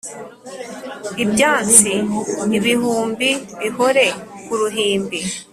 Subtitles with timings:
[1.23, 1.93] Ibyansi
[2.57, 3.29] ibihumbi
[3.61, 4.05] bihore
[4.45, 5.19] ku ruhimbi